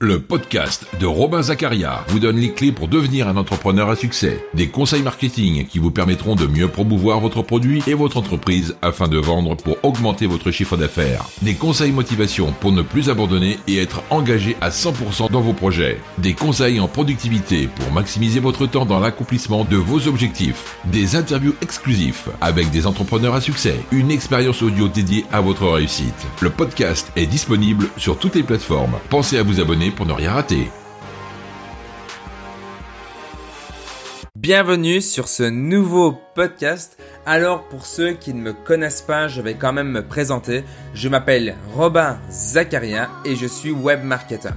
[0.00, 4.44] Le podcast de Robin Zacharia vous donne les clés pour devenir un entrepreneur à succès.
[4.54, 9.08] Des conseils marketing qui vous permettront de mieux promouvoir votre produit et votre entreprise afin
[9.08, 11.24] de vendre pour augmenter votre chiffre d'affaires.
[11.42, 15.98] Des conseils motivation pour ne plus abandonner et être engagé à 100% dans vos projets.
[16.18, 20.76] Des conseils en productivité pour maximiser votre temps dans l'accomplissement de vos objectifs.
[20.84, 23.80] Des interviews exclusifs avec des entrepreneurs à succès.
[23.90, 26.28] Une expérience audio dédiée à votre réussite.
[26.40, 28.94] Le podcast est disponible sur toutes les plateformes.
[29.10, 30.68] Pensez à vous abonner pour ne rien rater.
[34.36, 36.96] Bienvenue sur ce nouveau podcast.
[37.26, 40.64] Alors pour ceux qui ne me connaissent pas, je vais quand même me présenter.
[40.94, 44.50] Je m'appelle Robin Zacharia et je suis web marketer.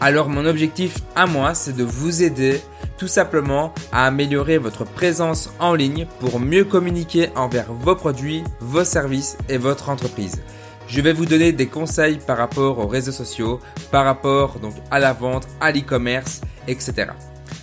[0.00, 2.60] Alors mon objectif à moi, c'est de vous aider
[2.96, 8.84] tout simplement à améliorer votre présence en ligne pour mieux communiquer envers vos produits, vos
[8.84, 10.42] services et votre entreprise.
[10.88, 13.60] Je vais vous donner des conseils par rapport aux réseaux sociaux,
[13.90, 17.08] par rapport donc à la vente, à l'e-commerce, etc.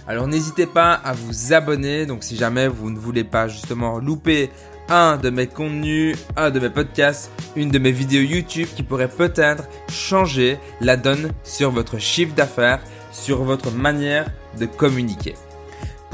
[0.07, 4.51] Alors n'hésitez pas à vous abonner, donc si jamais vous ne voulez pas justement louper
[4.89, 9.09] un de mes contenus, un de mes podcasts, une de mes vidéos YouTube qui pourrait
[9.09, 14.27] peut-être changer la donne sur votre chiffre d'affaires, sur votre manière
[14.59, 15.33] de communiquer.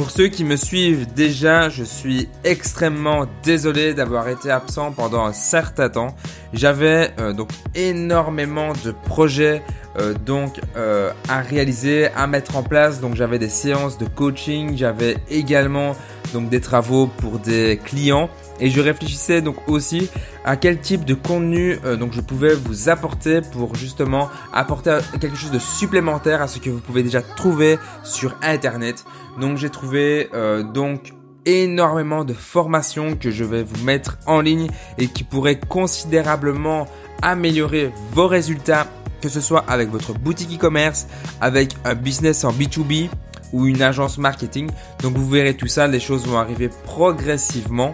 [0.02, 5.32] Pour ceux qui me suivent déjà, je suis extrêmement désolé d'avoir été absent pendant un
[5.32, 6.16] certain temps.
[6.54, 9.62] J'avais euh, donc énormément de projets
[10.00, 13.00] euh, donc euh, à réaliser, à mettre en place.
[13.00, 15.96] Donc j'avais des séances de coaching, j'avais également
[16.34, 18.30] donc des travaux pour des clients
[18.60, 20.10] et je réfléchissais donc aussi
[20.46, 25.36] à quel type de contenu euh, donc je pouvais vous apporter pour justement apporter quelque
[25.36, 29.06] chose de supplémentaire à ce que vous pouvez déjà trouver sur internet.
[29.40, 31.14] Donc j'ai trouvé euh, donc
[31.46, 36.88] énormément de formations que je vais vous mettre en ligne et qui pourraient considérablement
[37.22, 38.88] améliorer vos résultats
[39.22, 41.08] que ce soit avec votre boutique e-commerce,
[41.40, 43.10] avec un business en B2B
[43.54, 44.70] ou une agence marketing.
[45.02, 47.94] Donc vous verrez tout ça, les choses vont arriver progressivement.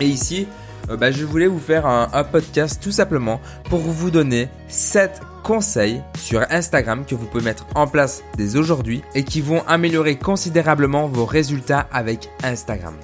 [0.00, 0.46] Et ici,
[0.90, 5.20] euh, bah, je voulais vous faire un, un, podcast tout simplement pour vous donner 7
[5.42, 10.16] conseils sur Instagram que vous pouvez mettre en place dès aujourd'hui et qui vont améliorer
[10.16, 12.94] considérablement vos résultats avec Instagram.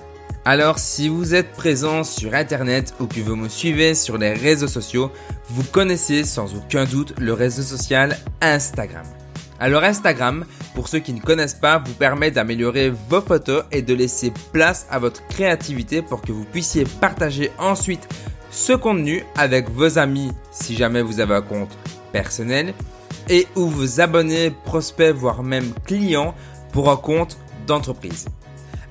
[0.44, 4.66] Alors si vous êtes présent sur Internet ou que vous me suivez sur les réseaux
[4.66, 5.12] sociaux,
[5.50, 9.06] vous connaissez sans aucun doute le réseau social Instagram.
[9.62, 13.94] Alors Instagram, pour ceux qui ne connaissent pas, vous permet d'améliorer vos photos et de
[13.94, 18.08] laisser place à votre créativité pour que vous puissiez partager ensuite
[18.50, 21.78] ce contenu avec vos amis si jamais vous avez un compte
[22.10, 22.74] personnel
[23.30, 26.34] et ou vos abonnés, prospects, voire même clients
[26.72, 28.26] pour un compte d'entreprise.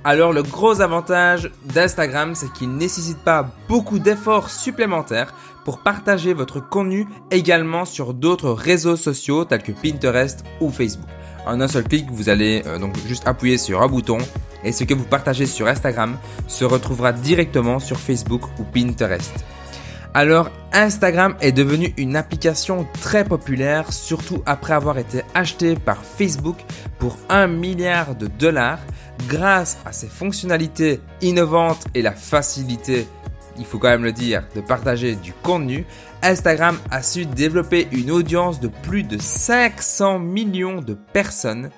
[0.05, 5.33] Alors le gros avantage d'Instagram, c'est qu'il ne nécessite pas beaucoup d'efforts supplémentaires
[5.63, 11.07] pour partager votre contenu également sur d'autres réseaux sociaux tels que Pinterest ou Facebook.
[11.45, 14.19] En un seul clic, vous allez euh, donc juste appuyer sur un bouton
[14.63, 16.17] et ce que vous partagez sur Instagram
[16.47, 19.33] se retrouvera directement sur Facebook ou Pinterest.
[20.13, 26.57] Alors Instagram est devenu une application très populaire, surtout après avoir été acheté par Facebook
[26.99, 28.79] pour 1 milliard de dollars
[29.27, 33.07] grâce à ses fonctionnalités innovantes et la facilité
[33.61, 35.85] il faut quand même le dire, de partager du contenu,
[36.23, 41.69] Instagram a su développer une audience de plus de 500 millions de personnes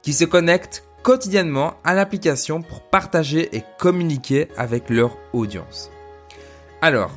[0.00, 5.90] qui se connectent quotidiennement à l'application pour partager et communiquer avec leur audience.
[6.80, 7.10] Alors,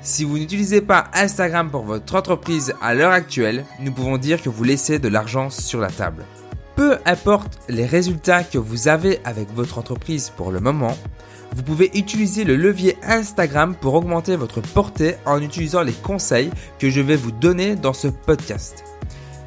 [0.00, 4.48] si vous n'utilisez pas Instagram pour votre entreprise à l'heure actuelle, nous pouvons dire que
[4.48, 6.24] vous laissez de l'argent sur la table.
[6.74, 10.96] Peu importe les résultats que vous avez avec votre entreprise pour le moment,
[11.54, 16.90] vous pouvez utiliser le levier Instagram pour augmenter votre portée en utilisant les conseils que
[16.90, 18.84] je vais vous donner dans ce podcast.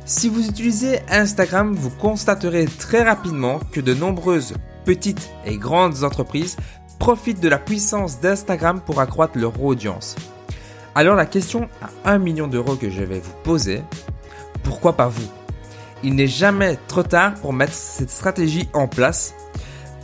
[0.05, 6.57] Si vous utilisez Instagram, vous constaterez très rapidement que de nombreuses petites et grandes entreprises
[6.99, 10.15] profitent de la puissance d'Instagram pour accroître leur audience.
[10.95, 13.81] Alors la question à 1 million d'euros que je vais vous poser,
[14.63, 15.29] pourquoi pas vous?
[16.03, 19.33] Il n'est jamais trop tard pour mettre cette stratégie en place.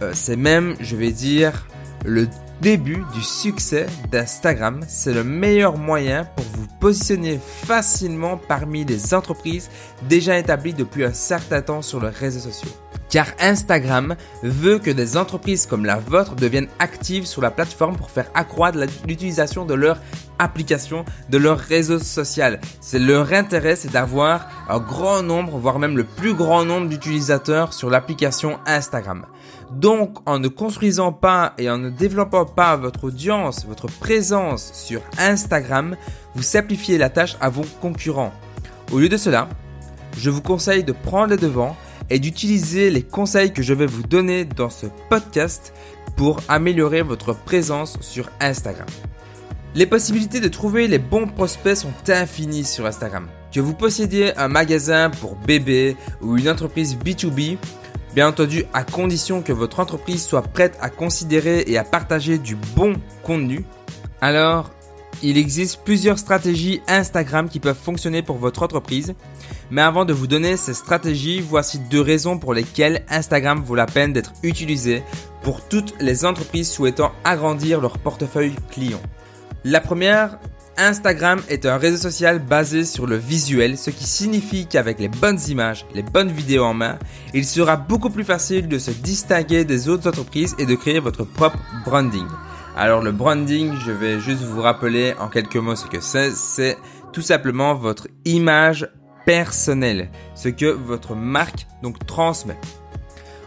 [0.01, 1.67] Euh, c'est même, je vais dire,
[2.05, 2.27] le
[2.61, 9.69] début du succès d'Instagram, c'est le meilleur moyen pour vous positionner facilement parmi les entreprises
[10.07, 12.69] déjà établies depuis un certain temps sur les réseaux sociaux.
[13.09, 18.09] Car Instagram veut que des entreprises comme la vôtre deviennent actives sur la plateforme pour
[18.09, 18.77] faire accroître
[19.07, 19.99] l'utilisation de leur
[20.39, 22.59] application, de leur réseau social.
[22.81, 27.73] C'est leur intérêt, c'est d'avoir un grand nombre, voire même le plus grand nombre d'utilisateurs
[27.73, 29.25] sur l'application Instagram.
[29.71, 35.01] Donc, en ne construisant pas et en ne développant pas votre audience, votre présence sur
[35.17, 35.95] Instagram,
[36.35, 38.33] vous simplifiez la tâche à vos concurrents.
[38.91, 39.49] Au lieu de cela,
[40.17, 41.75] je vous conseille de prendre les devants
[42.09, 45.73] et d'utiliser les conseils que je vais vous donner dans ce podcast
[46.15, 48.87] pour améliorer votre présence sur Instagram.
[49.75, 53.27] Les possibilités de trouver les bons prospects sont infinies sur Instagram.
[53.51, 57.57] Que vous possédiez un magasin pour bébés ou une entreprise B2B,
[58.15, 62.55] bien entendu à condition que votre entreprise soit prête à considérer et à partager du
[62.75, 63.65] bon contenu,
[64.21, 64.71] alors
[65.23, 69.13] il existe plusieurs stratégies Instagram qui peuvent fonctionner pour votre entreprise.
[69.71, 73.85] Mais avant de vous donner ces stratégies, voici deux raisons pour lesquelles Instagram vaut la
[73.85, 75.03] peine d'être utilisé
[75.41, 79.01] pour toutes les entreprises souhaitant agrandir leur portefeuille client.
[79.63, 80.39] La première,
[80.77, 85.39] Instagram est un réseau social basé sur le visuel, ce qui signifie qu'avec les bonnes
[85.47, 86.99] images, les bonnes vidéos en main,
[87.33, 91.23] il sera beaucoup plus facile de se distinguer des autres entreprises et de créer votre
[91.23, 92.27] propre branding.
[92.77, 96.29] Alors le branding, je vais juste vous rappeler en quelques mots ce que c'est.
[96.29, 96.77] C'est
[97.11, 98.87] tout simplement votre image
[99.25, 102.55] personnelle, ce que votre marque donc transmet.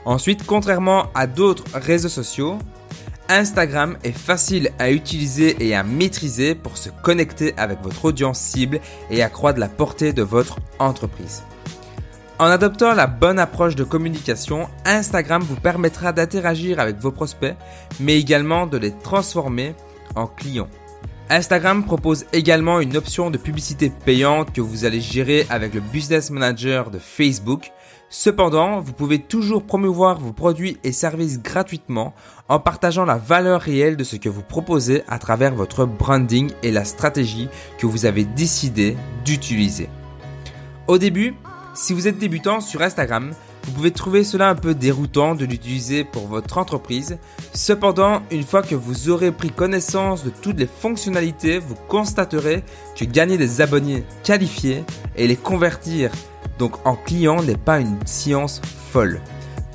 [0.04, 2.58] Ensuite, contrairement à d'autres réseaux sociaux,
[3.28, 8.80] Instagram est facile à utiliser et à maîtriser pour se connecter avec votre audience cible
[9.10, 11.44] et accroître la portée de votre entreprise.
[12.40, 17.54] En adoptant la bonne approche de communication, Instagram vous permettra d'interagir avec vos prospects,
[18.00, 19.75] mais également de les transformer
[20.14, 20.70] en clients.
[21.28, 26.31] Instagram propose également une option de publicité payante que vous allez gérer avec le Business
[26.31, 27.72] Manager de Facebook.
[28.08, 32.14] Cependant, vous pouvez toujours promouvoir vos produits et services gratuitement
[32.48, 36.72] en partageant la valeur réelle de ce que vous proposez à travers votre branding et
[36.72, 38.96] la stratégie que vous avez décidé
[39.26, 39.90] d'utiliser.
[40.88, 41.34] Au début,
[41.75, 43.32] si vous êtes débutant sur Instagram,
[43.64, 47.19] vous pouvez trouver cela un peu déroutant de l'utiliser pour votre entreprise.
[47.52, 52.64] Cependant, une fois que vous aurez pris connaissance de toutes les fonctionnalités, vous constaterez
[52.96, 54.84] que gagner des abonnés qualifiés
[55.17, 56.11] et les convertir
[56.58, 58.61] donc en clients n'est pas une science
[58.93, 59.20] folle.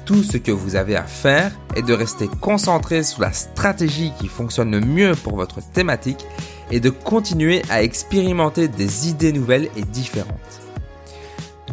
[0.06, 4.28] Tout ce que vous avez à faire est de rester concentré sur la stratégie qui
[4.28, 6.26] fonctionne le mieux pour votre thématique
[6.70, 10.65] et de continuer à expérimenter des idées nouvelles et différentes.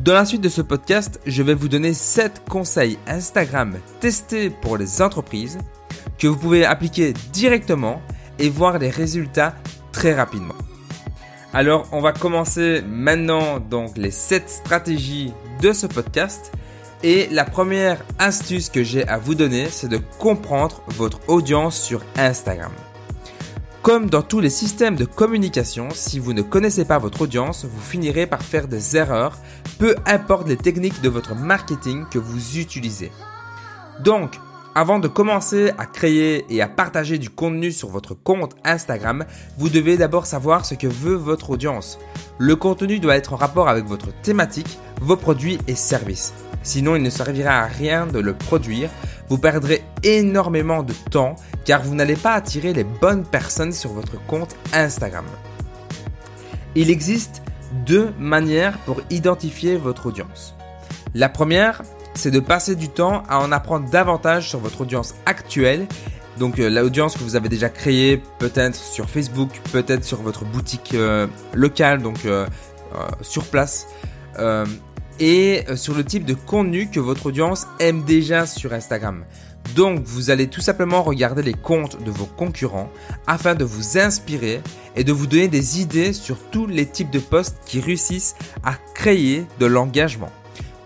[0.02, 4.76] Dans la suite de ce podcast, je vais vous donner 7 conseils Instagram testés pour
[4.76, 5.58] les entreprises
[6.18, 8.02] que vous pouvez appliquer directement
[8.40, 9.54] et voir les résultats
[9.92, 10.56] très rapidement.
[11.52, 16.50] Alors, on va commencer maintenant donc les 7 stratégies de ce podcast.
[17.04, 22.02] Et la première astuce que j'ai à vous donner, c'est de comprendre votre audience sur
[22.16, 22.72] Instagram.
[23.82, 27.80] Comme dans tous les systèmes de communication, si vous ne connaissez pas votre audience, vous
[27.80, 29.36] finirez par faire des erreurs,
[29.80, 33.10] peu importe les techniques de votre marketing que vous utilisez.
[33.98, 34.38] Donc,
[34.74, 39.24] avant de commencer à créer et à partager du contenu sur votre compte Instagram,
[39.58, 41.98] vous devez d'abord savoir ce que veut votre audience.
[42.38, 46.32] Le contenu doit être en rapport avec votre thématique, vos produits et services.
[46.62, 48.88] Sinon, il ne servira à rien de le produire.
[49.28, 54.24] Vous perdrez énormément de temps car vous n'allez pas attirer les bonnes personnes sur votre
[54.26, 55.26] compte Instagram.
[56.74, 57.42] Il existe
[57.86, 60.54] deux manières pour identifier votre audience.
[61.14, 61.82] La première,
[62.14, 65.86] c'est de passer du temps à en apprendre davantage sur votre audience actuelle.
[66.38, 70.94] Donc euh, l'audience que vous avez déjà créée, peut-être sur Facebook, peut-être sur votre boutique
[70.94, 72.46] euh, locale, donc euh,
[73.20, 73.86] sur place
[75.20, 79.24] et sur le type de contenu que votre audience aime déjà sur Instagram.
[79.76, 82.90] Donc vous allez tout simplement regarder les comptes de vos concurrents
[83.26, 84.60] afin de vous inspirer
[84.96, 88.34] et de vous donner des idées sur tous les types de posts qui réussissent
[88.64, 90.30] à créer de l'engagement.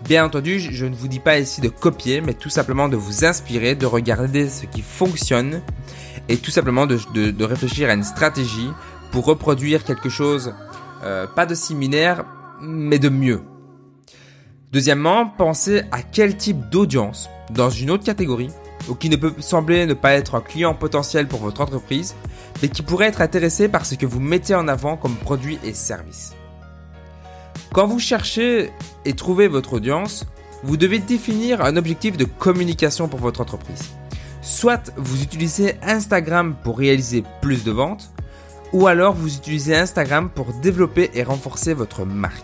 [0.07, 3.25] Bien entendu, je ne vous dis pas ici de copier, mais tout simplement de vous
[3.25, 5.61] inspirer, de regarder ce qui fonctionne
[6.29, 8.69] et tout simplement de, réfléchir à une stratégie
[9.11, 10.53] pour reproduire quelque chose,
[11.03, 12.23] euh, pas de similaire,
[12.61, 13.41] mais de mieux.
[14.71, 18.51] Deuxièmement, pensez à quel type d'audience, dans une autre catégorie,
[18.87, 22.15] ou qui ne peut sembler ne pas être un client potentiel pour votre entreprise,
[22.61, 25.73] mais qui pourrait être intéressé par ce que vous mettez en avant comme produit et
[25.73, 26.36] service.
[27.77, 28.71] Quand vous cherchez
[29.05, 30.25] et trouvez votre audience,
[30.63, 33.91] vous devez définir un objectif de communication pour votre entreprise.
[34.41, 38.09] Soit vous utilisez Instagram pour réaliser plus de ventes,
[38.73, 42.43] ou alors vous utilisez Instagram pour développer et renforcer votre marque.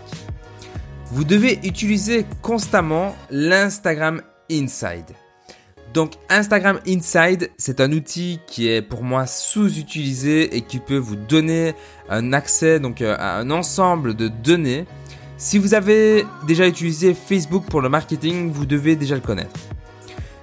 [1.06, 4.22] Vous devez utiliser constamment l'Instagram
[4.52, 5.16] Inside.
[5.94, 11.16] Donc Instagram Inside, c'est un outil qui est pour moi sous-utilisé et qui peut vous
[11.16, 11.74] donner
[12.08, 14.86] un accès donc euh, à un ensemble de données.
[15.36, 19.58] Si vous avez déjà utilisé Facebook pour le marketing, vous devez déjà le connaître.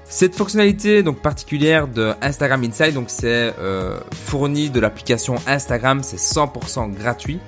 [0.04, 6.18] Cette fonctionnalité donc particulière de Instagram Inside, donc c'est euh, fourni de l'application Instagram, c'est
[6.18, 7.40] 100% gratuit.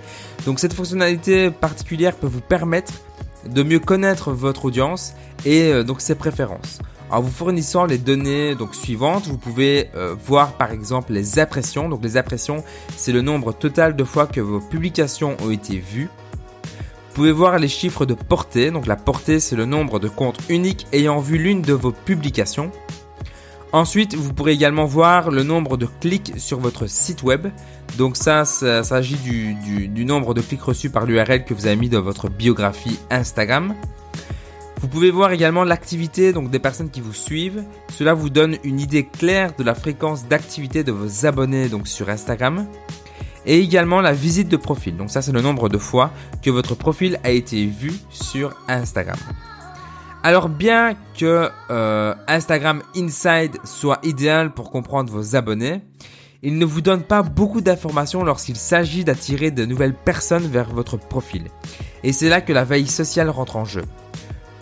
[0.45, 2.93] Donc cette fonctionnalité particulière peut vous permettre
[3.49, 5.13] de mieux connaître votre audience
[5.45, 6.79] et euh, donc ses préférences.
[7.09, 11.89] En vous fournissant les données donc suivantes, vous pouvez euh, voir par exemple les impressions.
[11.89, 12.63] Donc les impressions,
[12.95, 16.09] c'est le nombre total de fois que vos publications ont été vues.
[17.13, 18.71] Vous pouvez voir les chiffres de portée.
[18.71, 22.71] Donc la portée, c'est le nombre de comptes uniques ayant vu l'une de vos publications.
[23.71, 27.49] Ensuite, vous pourrez également voir le nombre de clics sur votre site web.
[27.99, 31.87] Donc ça, ça s'agit du, nombre de clics reçus par l'URL que vous avez mis
[31.87, 33.75] dans votre biographie Instagram.
[34.81, 37.63] Vous pouvez voir également l'activité donc des personnes qui vous suivent.
[37.91, 42.09] Cela vous donne une idée claire de la fréquence d'activité de vos abonnés donc sur
[42.09, 42.65] Instagram.
[43.45, 44.97] Et également la visite de profil.
[44.97, 49.17] Donc ça c'est le nombre de fois que votre profil a été vu sur Instagram.
[50.23, 55.81] Alors bien que euh, Instagram Inside soit idéal pour comprendre vos abonnés,
[56.41, 60.97] il ne vous donne pas beaucoup d'informations lorsqu'il s'agit d'attirer de nouvelles personnes vers votre
[60.97, 61.43] profil.
[62.03, 63.83] Et c'est là que la veille sociale rentre en jeu.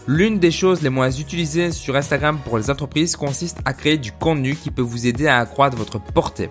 [0.08, 4.12] L'une des choses les moins utilisées sur Instagram pour les entreprises consiste à créer du
[4.12, 6.50] contenu qui peut vous aider à accroître votre portée.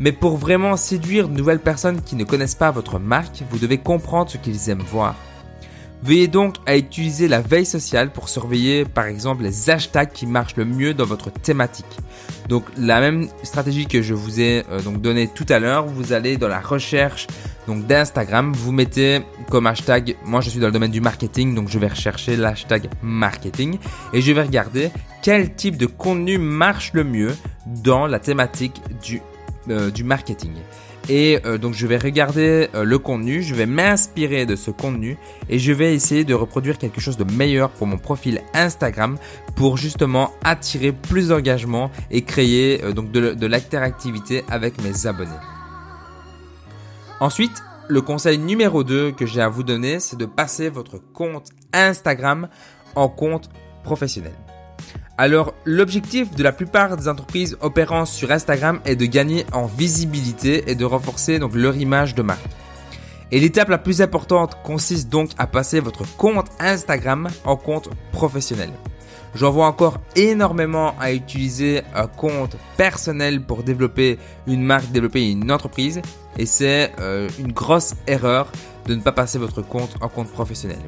[0.00, 3.78] Mais pour vraiment séduire de nouvelles personnes qui ne connaissent pas votre marque, vous devez
[3.78, 5.16] comprendre ce qu'ils aiment voir.
[6.02, 10.54] Veuillez donc à utiliser la veille sociale pour surveiller par exemple les hashtags qui marchent
[10.56, 11.86] le mieux dans votre thématique.
[12.48, 16.12] Donc la même stratégie que je vous ai euh, donc donné tout à l'heure, vous
[16.12, 17.26] allez dans la recherche
[17.66, 21.68] donc d'Instagram, vous mettez comme hashtag, moi je suis dans le domaine du marketing, donc
[21.68, 23.78] je vais rechercher l'hashtag marketing
[24.14, 24.90] et je vais regarder
[25.20, 27.36] quel type de contenu marche le mieux
[27.66, 29.20] dans la thématique du,
[29.70, 30.52] euh, du marketing.
[31.08, 35.16] Et euh, donc je vais regarder euh, le contenu, je vais m'inspirer de ce contenu
[35.48, 39.16] et je vais essayer de reproduire quelque chose de meilleur pour mon profil Instagram
[39.56, 45.30] pour justement attirer plus d'engagement et créer donc de, de l'interactivité avec mes abonnés.
[47.20, 51.48] Ensuite, le conseil numéro 2 que j'ai à vous donner, c'est de passer votre compte
[51.72, 52.48] Instagram
[52.94, 53.48] en compte
[53.82, 54.34] professionnel.
[55.20, 60.70] Alors, l'objectif de la plupart des entreprises opérant sur Instagram est de gagner en visibilité
[60.70, 62.46] et de renforcer donc leur image de marque.
[63.32, 68.70] Et l'étape la plus importante consiste donc à passer votre compte Instagram en compte professionnel.
[69.34, 75.50] J'en vois encore énormément à utiliser un compte personnel pour développer une marque, développer une
[75.50, 76.00] entreprise.
[76.38, 78.52] Et c'est euh, une grosse erreur
[78.86, 80.78] de ne pas passer votre compte en compte professionnel.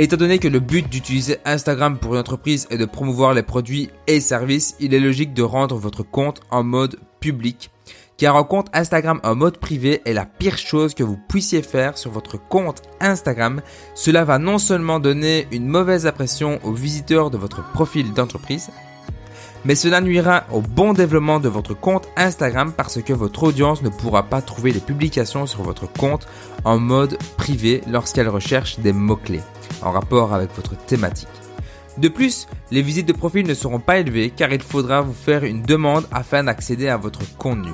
[0.00, 3.90] Étant donné que le but d'utiliser Instagram pour une entreprise est de promouvoir les produits
[4.06, 7.72] et services, il est logique de rendre votre compte en mode public.
[8.16, 11.98] Car un compte Instagram en mode privé est la pire chose que vous puissiez faire
[11.98, 13.60] sur votre compte Instagram.
[13.96, 18.70] Cela va non seulement donner une mauvaise impression aux visiteurs de votre profil d'entreprise,
[19.64, 23.88] mais cela nuira au bon développement de votre compte Instagram parce que votre audience ne
[23.88, 26.26] pourra pas trouver les publications sur votre compte
[26.64, 29.42] en mode privé lorsqu'elle recherche des mots-clés
[29.82, 31.28] en rapport avec votre thématique.
[31.98, 35.44] De plus, les visites de profil ne seront pas élevées car il faudra vous faire
[35.44, 37.72] une demande afin d'accéder à votre contenu.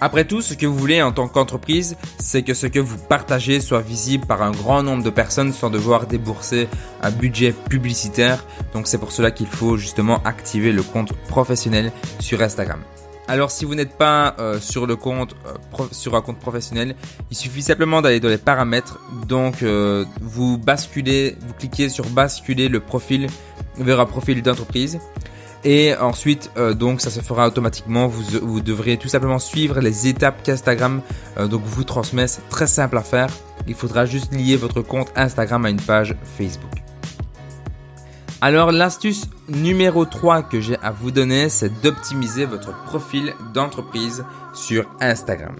[0.00, 3.60] Après tout, ce que vous voulez en tant qu'entreprise, c'est que ce que vous partagez
[3.60, 6.68] soit visible par un grand nombre de personnes sans devoir débourser
[7.02, 8.44] un budget publicitaire.
[8.74, 12.80] Donc c'est pour cela qu'il faut justement activer le compte professionnel sur Instagram.
[13.28, 16.94] Alors si vous n'êtes pas euh, sur le compte euh, sur un compte professionnel,
[17.30, 19.00] il suffit simplement d'aller dans les paramètres.
[19.26, 23.28] Donc euh, vous basculez, vous cliquez sur basculer le profil
[23.78, 25.00] vers un profil d'entreprise.
[25.68, 28.06] Et ensuite, donc ça se fera automatiquement.
[28.06, 31.02] Vous, vous devrez tout simplement suivre les étapes qu'Instagram
[31.50, 32.28] donc vous transmet.
[32.28, 33.28] C'est très simple à faire.
[33.66, 36.70] Il faudra juste lier votre compte Instagram à une page Facebook.
[38.40, 44.88] Alors l'astuce numéro 3 que j'ai à vous donner, c'est d'optimiser votre profil d'entreprise sur
[45.00, 45.56] Instagram.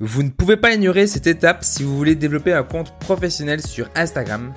[0.00, 3.88] Vous ne pouvez pas ignorer cette étape si vous voulez développer un compte professionnel sur
[3.94, 4.52] Instagram.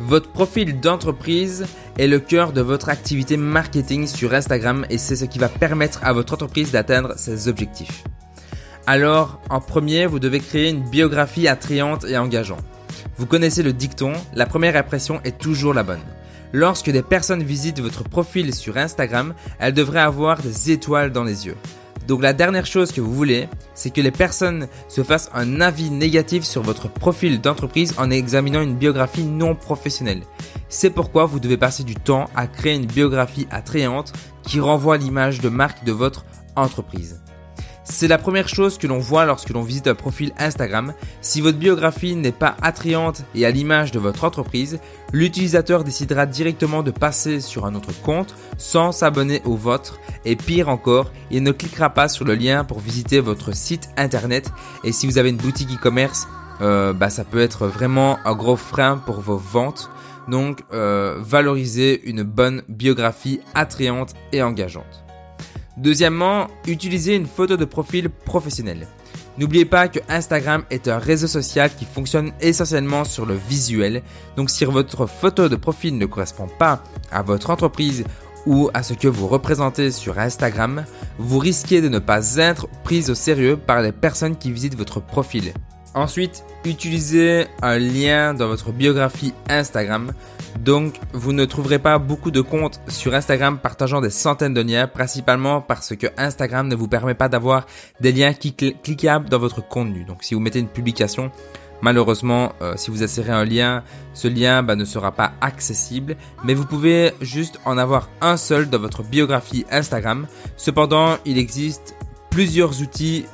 [0.00, 1.66] Votre profil d'entreprise
[1.98, 6.00] est le cœur de votre activité marketing sur Instagram et c'est ce qui va permettre
[6.02, 8.04] à votre entreprise d'atteindre ses objectifs.
[8.86, 12.64] Alors, en premier, vous devez créer une biographie attrayante et engageante.
[13.16, 16.00] Vous connaissez le dicton, la première impression est toujours la bonne.
[16.52, 21.46] Lorsque des personnes visitent votre profil sur Instagram, elles devraient avoir des étoiles dans les
[21.46, 21.56] yeux.
[22.06, 25.90] Donc la dernière chose que vous voulez, c'est que les personnes se fassent un avis
[25.90, 30.22] négatif sur votre profil d'entreprise en examinant une biographie non professionnelle.
[30.68, 35.40] C'est pourquoi vous devez passer du temps à créer une biographie attrayante qui renvoie l'image
[35.40, 36.24] de marque de votre
[36.56, 37.20] entreprise.
[37.84, 40.94] C'est la première chose que l'on voit lorsque l'on visite un profil Instagram.
[41.20, 44.78] Si votre biographie n'est pas attrayante et à l'image de votre entreprise,
[45.12, 50.68] l'utilisateur décidera directement de passer sur un autre compte sans s'abonner au vôtre et pire
[50.68, 54.52] encore, il ne cliquera pas sur le lien pour visiter votre site internet
[54.84, 56.28] et si vous avez une boutique e-commerce,
[56.60, 59.90] euh, bah, ça peut être vraiment un gros frein pour vos ventes.
[60.28, 65.04] Donc, euh, valoriser une bonne biographie attrayante et engageante.
[65.76, 68.86] Deuxièmement, utilisez une photo de profil professionnel.
[69.38, 74.02] N'oubliez pas que Instagram est un réseau social qui fonctionne essentiellement sur le visuel.
[74.36, 78.04] Donc si votre photo de profil ne correspond pas à votre entreprise
[78.44, 80.84] ou à ce que vous représentez sur Instagram,
[81.18, 85.00] vous risquez de ne pas être pris au sérieux par les personnes qui visitent votre
[85.00, 85.54] profil.
[85.94, 90.12] Ensuite, utilisez un lien dans votre biographie Instagram.
[90.60, 94.86] Donc, vous ne trouverez pas beaucoup de comptes sur Instagram partageant des centaines de liens,
[94.86, 97.66] principalement parce que Instagram ne vous permet pas d'avoir
[98.00, 100.04] des liens cliquables dans votre contenu.
[100.04, 101.30] Donc, si vous mettez une publication,
[101.82, 103.82] Malheureusement, euh, si vous insérez un lien,
[104.14, 108.70] ce lien bah, ne sera pas accessible, mais vous pouvez juste en avoir un seul
[108.70, 110.28] dans votre biographie Instagram.
[110.56, 111.96] Cependant, il existe
[112.30, 113.26] plusieurs outils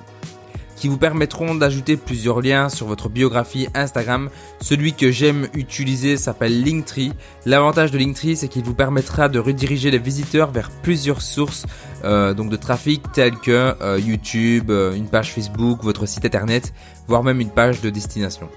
[0.79, 4.31] qui vous permettront d'ajouter plusieurs liens sur votre biographie Instagram.
[4.61, 7.13] Celui que j'aime utiliser s'appelle Linktree.
[7.45, 11.67] L'avantage de Linktree, c'est qu'il vous permettra de rediriger les visiteurs vers plusieurs sources
[12.05, 16.73] euh, donc de trafic telles que euh, YouTube, euh, une page Facebook, votre site internet,
[17.09, 18.49] voire même une page de destination.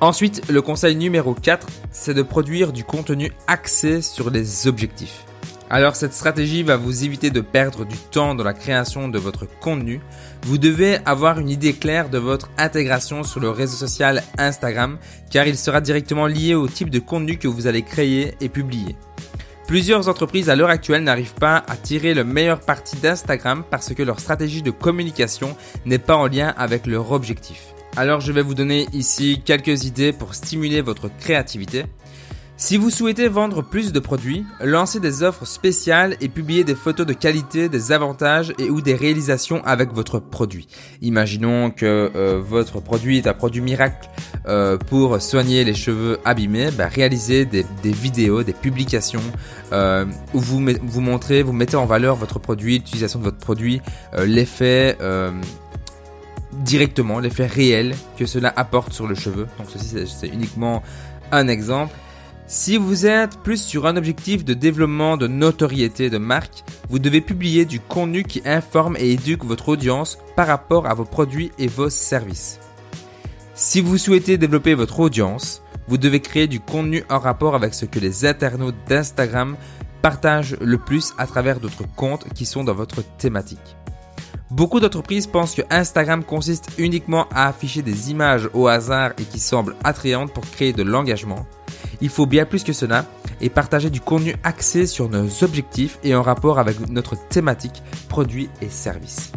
[0.00, 5.24] Ensuite, le conseil numéro 4, c'est de produire du contenu axé sur les objectifs.
[5.70, 9.46] Alors cette stratégie va vous éviter de perdre du temps dans la création de votre
[9.60, 10.00] contenu.
[10.42, 14.98] Vous devez avoir une idée claire de votre intégration sur le réseau social Instagram
[15.30, 18.96] car il sera directement lié au type de contenu que vous allez créer et publier.
[19.66, 24.02] Plusieurs entreprises à l'heure actuelle n'arrivent pas à tirer le meilleur parti d'Instagram parce que
[24.02, 27.74] leur stratégie de communication n'est pas en lien avec leur objectif.
[27.94, 31.84] Alors je vais vous donner ici quelques idées pour stimuler votre créativité.
[32.60, 37.06] Si vous souhaitez vendre plus de produits, lancez des offres spéciales et publiez des photos
[37.06, 40.66] de qualité, des avantages et ou des réalisations avec votre produit.
[41.00, 44.10] Imaginons que euh, votre produit est un produit miracle
[44.48, 46.72] euh, pour soigner les cheveux abîmés.
[46.72, 49.22] Bah, réalisez des, vidéos, des publications
[49.72, 53.80] euh, où vous, vous montrez, vous mettez en valeur votre produit, l'utilisation de votre produit,
[54.26, 54.98] l'effet
[56.64, 59.46] directement, l'effet réel que cela apporte sur le cheveu.
[59.58, 60.82] Donc ceci c'est uniquement
[61.30, 61.94] un exemple.
[62.50, 67.20] Si vous êtes plus sur un objectif de développement de notoriété de marque, vous devez
[67.20, 71.66] publier du contenu qui informe et éduque votre audience par rapport à vos produits et
[71.66, 72.58] vos services.
[73.52, 77.84] Si vous souhaitez développer votre audience, vous devez créer du contenu en rapport avec ce
[77.84, 79.54] que les internautes d'Instagram
[80.00, 83.76] partagent le plus à travers d'autres comptes qui sont dans votre thématique.
[84.50, 89.38] Beaucoup d'entreprises pensent que Instagram consiste uniquement à afficher des images au hasard et qui
[89.38, 91.46] semblent attrayantes pour créer de l'engagement.
[92.00, 93.04] Il faut bien plus que cela
[93.40, 98.48] et partager du contenu axé sur nos objectifs et en rapport avec notre thématique produits
[98.60, 99.32] et services.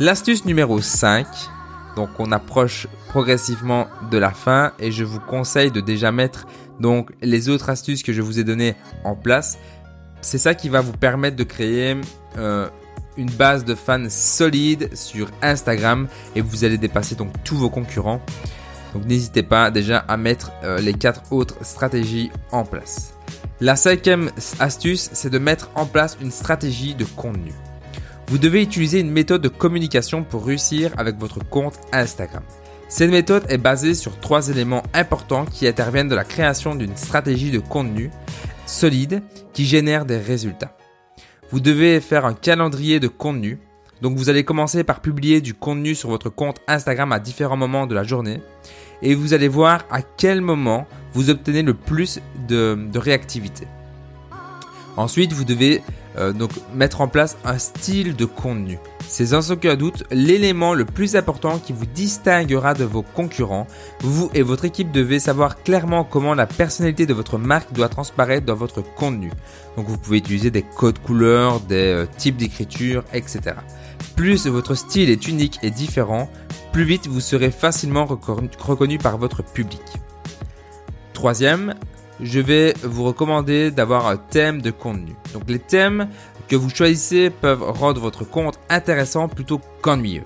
[0.00, 1.26] L'astuce numéro 5,
[1.96, 6.46] donc on approche progressivement de la fin et je vous conseille de déjà mettre
[6.78, 9.58] donc les autres astuces que je vous ai données en place.
[10.20, 11.96] C'est ça qui va vous permettre de créer
[12.36, 12.68] euh,
[13.16, 18.20] une base de fans solide sur Instagram et vous allez dépasser donc tous vos concurrents.
[18.94, 23.14] Donc n'hésitez pas déjà à mettre euh, les quatre autres stratégies en place.
[23.60, 27.52] La cinquième astuce, c'est de mettre en place une stratégie de contenu.
[28.28, 32.42] Vous devez utiliser une méthode de communication pour réussir avec votre compte Instagram.
[32.88, 37.50] Cette méthode est basée sur trois éléments importants qui interviennent de la création d'une stratégie
[37.50, 38.10] de contenu
[38.66, 39.22] solide
[39.52, 40.76] qui génère des résultats.
[41.50, 43.58] Vous devez faire un calendrier de contenu.
[44.02, 47.86] Donc vous allez commencer par publier du contenu sur votre compte Instagram à différents moments
[47.86, 48.40] de la journée
[49.02, 53.66] et vous allez voir à quel moment vous obtenez le plus de, réactivité.
[54.96, 55.82] Ensuite, vous devez
[56.18, 58.78] euh, donc mettre en place un style de contenu.
[59.06, 63.66] C'est sans aucun doute l'élément le plus important qui vous distinguera de vos concurrents.
[64.00, 68.44] Vous et votre équipe devez savoir clairement comment la personnalité de votre marque doit transparaître
[68.44, 69.30] dans votre contenu.
[69.76, 73.56] Donc vous pouvez utiliser des codes couleurs, des euh, types d'écriture, etc.
[74.16, 76.28] Plus votre style est unique et différent,
[76.72, 79.82] plus vite vous serez facilement reconnu par votre public.
[81.12, 81.74] Troisième,
[82.20, 85.14] je vais vous recommander d'avoir un thème de contenu.
[85.32, 86.08] Donc les thèmes
[86.48, 90.22] que vous choisissez peuvent rendre votre compte intéressant plutôt qu'ennuyeux.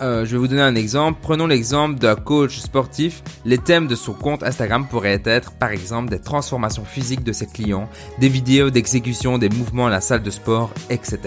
[0.00, 1.20] Euh, je vais vous donner un exemple.
[1.22, 3.22] Prenons l'exemple d'un coach sportif.
[3.44, 7.46] Les thèmes de son compte Instagram pourraient être par exemple des transformations physiques de ses
[7.46, 11.18] clients, des vidéos d'exécution des mouvements à la salle de sport, etc.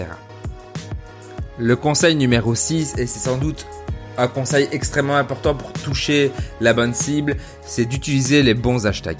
[1.58, 3.66] Le conseil numéro 6, et c'est sans doute
[4.18, 9.16] un conseil extrêmement important pour toucher la bonne cible, c'est d'utiliser les bons hashtags.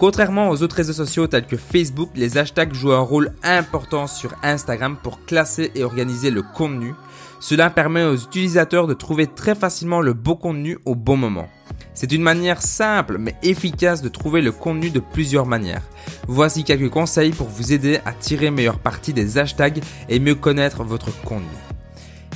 [0.00, 4.32] Contrairement aux autres réseaux sociaux tels que Facebook, les hashtags jouent un rôle important sur
[4.42, 6.94] Instagram pour classer et organiser le contenu.
[7.38, 11.50] Cela permet aux utilisateurs de trouver très facilement le bon contenu au bon moment.
[11.92, 15.82] C'est une manière simple mais efficace de trouver le contenu de plusieurs manières.
[16.26, 20.82] Voici quelques conseils pour vous aider à tirer meilleure partie des hashtags et mieux connaître
[20.82, 21.44] votre contenu.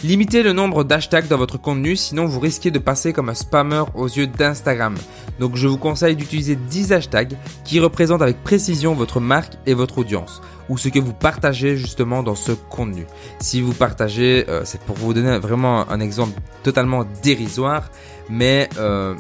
[0.05, 3.85] Limitez le nombre d'hashtags dans votre contenu, sinon vous risquez de passer comme un spammer
[3.95, 4.95] aux yeux d'Instagram.
[5.41, 7.33] Donc je vous conseille d'utiliser 10 hashtags
[7.65, 12.23] qui représentent avec précision votre marque et votre audience, ou ce que vous partagez justement
[12.23, 13.07] dans ce contenu.
[13.39, 17.91] Si vous partagez, euh, c'est pour vous donner vraiment un exemple totalement dérisoire,
[18.29, 19.15] mais euh,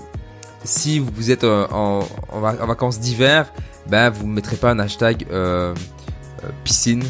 [0.64, 2.00] si vous êtes euh, en,
[2.66, 3.50] vacances d'hiver,
[3.86, 5.26] ben vous ne mettrez pas un hashtag
[6.62, 7.02] piscine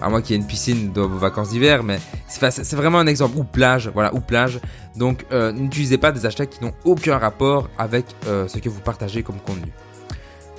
[0.00, 3.06] à moins qu'il y ait une piscine dans vos vacances d'hiver, mais c'est vraiment un
[3.06, 3.36] exemple.
[3.36, 4.60] Ou plage, voilà, ou plage.
[4.96, 8.80] Donc, euh, n'utilisez pas des hashtags qui n'ont aucun rapport avec euh, ce que vous
[8.80, 9.72] partagez comme contenu.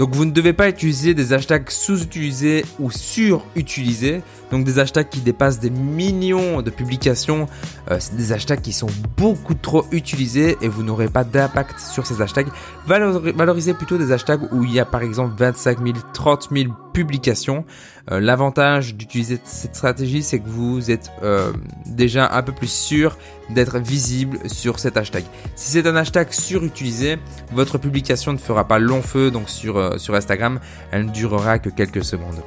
[0.02, 4.24] Donc vous ne devez pas utiliser des hashtags sous-utilisés ou sur-utilisés.
[4.50, 7.48] Donc des hashtags qui dépassent des millions de publications.
[7.92, 12.08] Euh, c'est des hashtags qui sont beaucoup trop utilisés et vous n'aurez pas d'impact sur
[12.08, 12.48] ces hashtags.
[12.88, 17.64] Valorisez plutôt des hashtags où il y a par exemple 25 000, 30 000 publications.
[18.12, 21.54] Euh, l'avantage d'utiliser cette stratégie, c'est que vous êtes euh,
[21.86, 23.20] déjà un peu plus sûr
[23.54, 25.24] d'être visible sur cet hashtag.
[25.56, 27.18] Si c'est un hashtag surutilisé,
[27.52, 30.60] votre publication ne fera pas long feu donc sur, euh, sur Instagram,
[30.92, 32.42] elle ne durera que quelques secondes.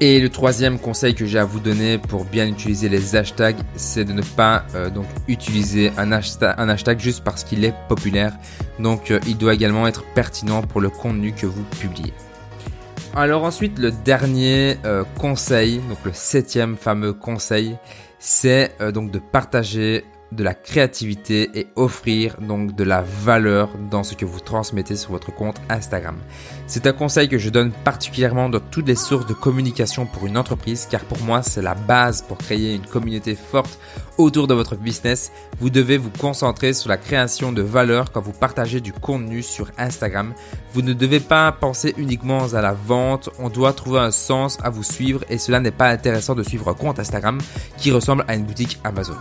[0.00, 4.06] Et le troisième conseil que j'ai à vous donner pour bien utiliser les hashtags, c'est
[4.06, 8.32] de ne pas donc utiliser un hashtag, juste parce qu'il est populaire.
[8.78, 12.14] Donc il doit également être pertinent pour le contenu que vous publiez.
[13.14, 17.76] Alors ensuite, le dernier euh, conseil, donc le septième fameux conseil,
[18.20, 24.04] c'est euh, donc de partager de la créativité et offrir donc de la valeur dans
[24.04, 26.16] ce que vous transmettez sur votre compte Instagram.
[26.66, 30.36] C'est un conseil que je donne particulièrement dans toutes les sources de communication pour une
[30.36, 33.78] entreprise car pour moi c'est la base pour créer une communauté forte
[34.18, 35.32] autour de votre business.
[35.58, 39.70] Vous devez vous concentrer sur la création de valeur quand vous partagez du contenu sur
[39.78, 40.32] Instagram.
[40.72, 44.70] Vous ne devez pas penser uniquement à la vente, on doit trouver un sens à
[44.70, 47.38] vous suivre et cela n'est pas intéressant de suivre un compte Instagram
[47.76, 49.16] qui ressemble à une boutique Amazon.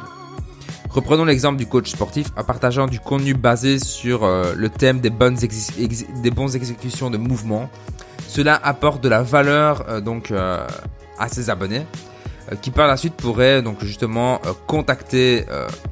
[0.90, 5.12] Reprenons l'exemple du coach sportif en partageant du contenu basé sur euh, le thème des
[5.12, 7.70] bonnes, exécutions de mouvements.
[8.28, 10.66] Cela apporte de la valeur euh, donc euh,
[11.20, 11.86] à ses abonnés
[12.64, 15.46] qui par la suite pourraient donc justement contacter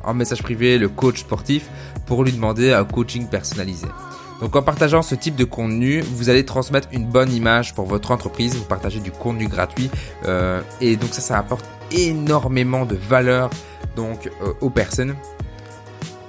[0.03, 1.69] en message privé le coach sportif
[2.07, 3.85] pour lui demander un coaching personnalisé.
[4.41, 8.09] Donc en partageant ce type de contenu, vous allez transmettre une bonne image pour votre
[8.09, 9.91] entreprise, vous partagez du contenu gratuit
[10.81, 13.51] et donc ça ça apporte énormément de valeur
[13.97, 15.15] donc euh, aux personnes.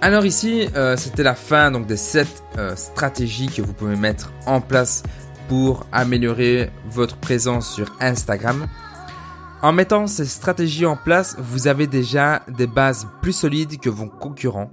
[0.01, 2.27] Alors ici, euh, c'était la fin donc des 7
[2.57, 5.03] euh, stratégies que vous pouvez mettre en place
[5.49, 8.67] pour améliorer votre présence sur Instagram.
[9.61, 14.07] En mettant ces stratégies en place, vous avez déjà des bases plus solides que vos
[14.07, 14.71] concurrents.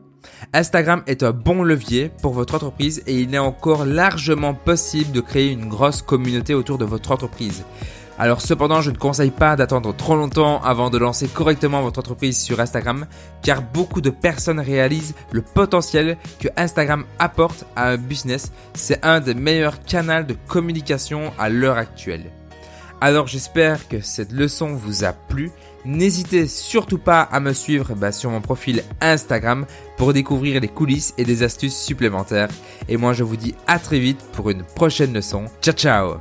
[0.53, 5.21] Instagram est un bon levier pour votre entreprise et il est encore largement possible de
[5.21, 7.63] créer une grosse communauté autour de votre entreprise.
[8.17, 12.41] Alors cependant, je ne conseille pas d'attendre trop longtemps avant de lancer correctement votre entreprise
[12.41, 13.07] sur Instagram,
[13.41, 18.51] car beaucoup de personnes réalisent le potentiel que Instagram apporte à un business.
[18.73, 22.31] C'est un des meilleurs canaux de communication à l'heure actuelle.
[23.01, 25.51] Alors j'espère que cette leçon vous a plu.
[25.83, 29.65] N'hésitez surtout pas à me suivre bah, sur mon profil Instagram
[29.97, 32.49] pour découvrir les coulisses et des astuces supplémentaires.
[32.87, 35.45] Et moi je vous dis à très vite pour une prochaine leçon.
[35.61, 36.15] Ciao ciao